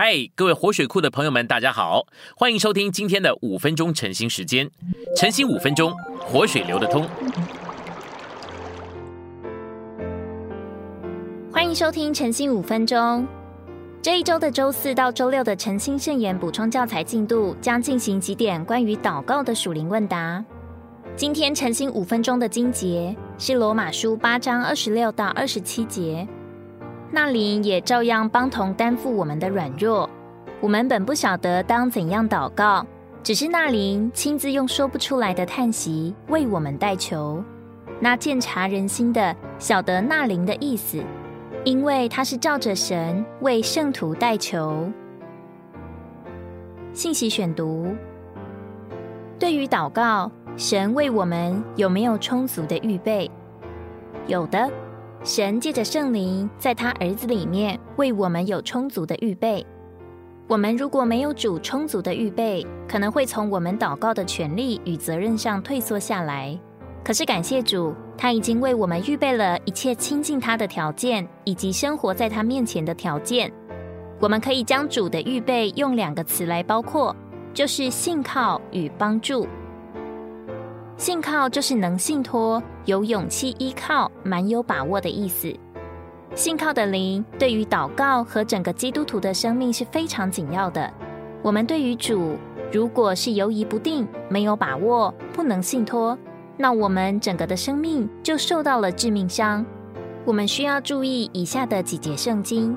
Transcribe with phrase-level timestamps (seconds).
[0.00, 2.06] 嗨，各位活水库的朋友们，大家好，
[2.36, 4.70] 欢迎收听今天的五分钟晨兴时间。
[5.16, 7.04] 晨兴五分钟，活水流得通。
[11.52, 13.26] 欢迎收听晨兴五分钟。
[14.00, 20.44] 这一周的周四到周六的晨兴圣言补充教材进度，将进行几点关于祷告的属灵问答。
[21.16, 26.24] 今天晨兴五分钟的经节是罗马书八章二十六到二十七节。
[27.10, 30.08] 那灵也照样帮同担负我们的软弱，
[30.60, 32.86] 我们本不晓得当怎样祷告，
[33.22, 37.42] 只是那灵亲自用说不出来的叹息为我们代求。
[37.98, 41.02] 那鉴察人心的晓得那灵的意思，
[41.64, 44.90] 因为他是照着神为圣徒代求。
[46.92, 47.96] 信息选读：
[49.38, 53.30] 对于祷告，神为我们有没有充足的预备？
[54.26, 54.70] 有的。
[55.24, 59.66] 神借着圣灵，在他儿子里面为我们有充足的预备。
[60.46, 66.58] 我们如果没有主充足的预备，可能会从我们祷告的权利与责任上退缩下来。
[67.04, 73.52] 可是感谢主，他已经为我们预备了一切亲近他的条件，以及生活在他面前的条件。
[74.20, 77.14] 我们可以将主的预备用两个词来包括，
[77.52, 79.46] 就是信靠与帮助。
[80.98, 85.54] 信靠就是能信托、有勇气依靠、蛮有把握的意思。
[86.34, 90.92] 信靠的灵对于祷告和整个基督徒的生命是非常紧要的。
[91.40, 92.36] 我们对于主
[92.72, 96.18] 如果是犹疑不定、没有把握、不能信托，
[96.56, 99.64] 那我们整个的生命就受到了致命伤。
[100.24, 102.76] 我们需要注意以下的几节圣经：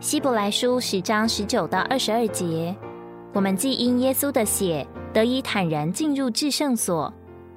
[0.00, 2.74] 希伯来书十章十九到二十二节。
[3.32, 7.12] 我们既因耶稣的血得以坦然进入至圣所。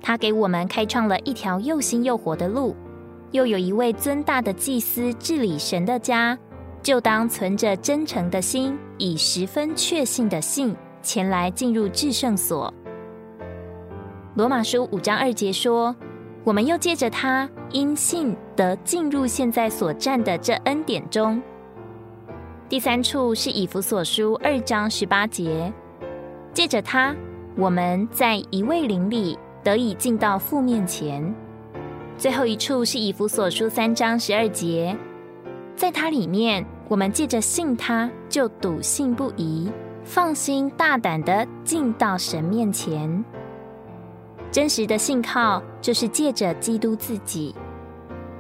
[0.08, 2.74] 他给我们开创了一条又新又活的路，
[3.32, 6.40] 又有一位尊大的祭司治理神的家，
[6.82, 12.74] 就当存着真诚的心，以十分确信的信前来进入至圣所。
[14.36, 15.94] 罗马书五章二节说
[16.46, 21.42] ：“我们又借着他因信得进入现在所占的这恩典中。”
[22.70, 25.70] 第三处是以弗所书二章十八节
[26.56, 27.14] ：“借着他，
[27.58, 31.36] 我们在一位灵里。”得以进到父面前。
[32.18, 34.96] 最后一处是以弗所书三章十二节，
[35.76, 39.70] 在它里面，我们借着信他，就笃信不疑，
[40.06, 43.26] 放心大胆的进到神面前。
[44.50, 47.54] 真实的信靠就是借着基督自己，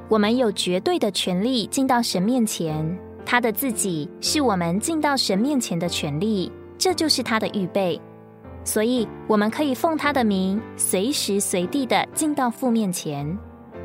[0.07, 2.97] 我们有绝对的权利进到神面前。
[3.25, 7.99] 他的自己是我们进到神面前的权利，这就是他的预备。
[8.67, 13.25] 所以，我们可以奉他的名，随时随地的进到父面前。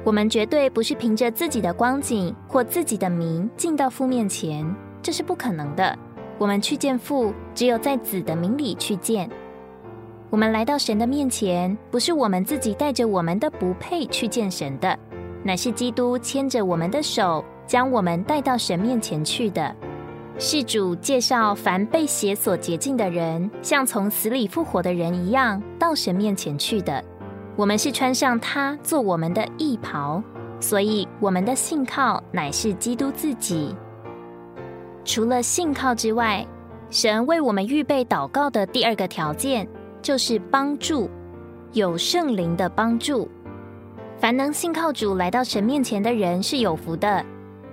[0.03, 4.69] 我们绝对不是凭着自己的光景或自己的名进到父面前，
[5.00, 5.97] 这是不可能的。
[6.37, 9.31] 我们去见父，只有在子的名里去见。
[10.31, 14.99] 我们来到神的面前，不是我们自己带着我们的不配去见神的，
[15.44, 19.72] 乃是基督牵着我们的手，将我们带到神面前去的。
[20.44, 27.03] 事主介绍，凡被血所洁净的人，像从死里复活的人一样，到神面前去的。
[27.54, 30.20] 我们是穿上他做我们的义袍，
[30.58, 33.72] 所以我们的信靠乃是基督自己。
[35.04, 36.44] 除了信靠之外，
[36.91, 39.64] 神为我们预备祷告的第二个条件，
[40.02, 41.08] 就是帮助，
[41.72, 43.28] 有圣灵的帮助。
[44.19, 47.25] 凡能信靠主来到神面前的人，是有福的。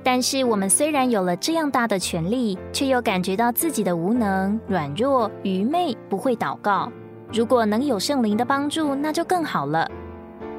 [0.03, 6.91] 但是我们虽然有了这样大的权利，却又感觉到自己的无能、软弱、愚昧，不会祷告。
[7.31, 9.89] 如果能有圣灵的帮助，那就更好了。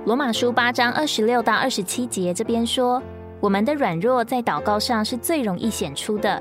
[0.05, 3.03] 罗马书八章二十六到二十七节这边说，
[3.41, 6.41] 我们的软弱在祷告上是最容易显出的。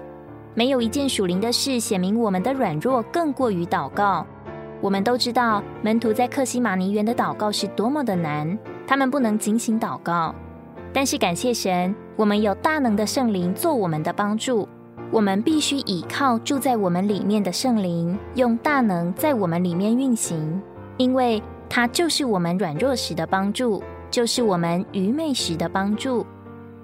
[0.53, 4.25] 没有一件属灵的事显明我们的软弱更过于祷告。
[4.81, 10.33] 我们都知道门徒在克西马尼园的祷告是多么的难，他们不能警醒祷告。
[10.93, 11.93] 但是感谢神。
[12.15, 14.67] 我们有大能的圣灵做我们的帮助，
[15.09, 20.61] 我们必须倚靠住在我们里面的圣灵，用大能在我们里面运行，
[20.97, 23.81] 因为它就是我们软弱时的帮助，
[24.11, 26.25] 就是我们愚昧时的帮助。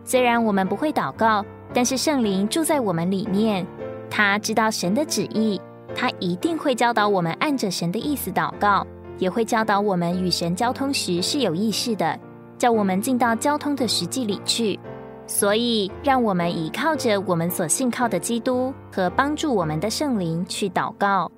[0.05, 1.43] 虽然我们不会祷告，
[1.73, 3.67] 但是圣灵住在我们里面，
[4.09, 5.59] 他知道神的旨意，
[5.93, 8.87] 他一定会教导我们按着神的意思祷告，
[9.17, 12.17] 也会教导我们与神交通时是有意识的，
[12.57, 14.79] 叫我们进到交通的实际里去。
[15.27, 21.31] 所以，让我们依靠着我们所信靠的基督和帮助我们的圣灵去祷告。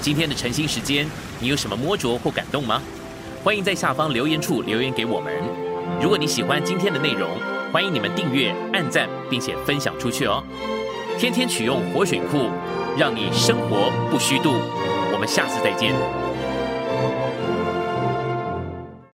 [0.00, 1.06] 今天的晨兴时间，
[1.40, 2.82] 你有什么摸着或感动吗？
[3.42, 5.32] 欢迎在下方留言处留言给我们。
[6.02, 7.26] 如果你喜欢今天的内容，
[7.72, 10.44] 欢迎你们订阅、按赞，并且分享出去哦。
[11.18, 12.50] 天天取用活水库，
[12.98, 14.50] 让你生活不虚度。
[15.12, 16.19] 我们下次再见。